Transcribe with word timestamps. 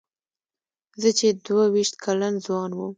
زه 1.01 1.09
چې 1.19 1.27
دوه 1.45 1.65
وېشت 1.73 1.95
کلن 2.05 2.33
ځوان 2.45 2.71
وم. 2.73 2.89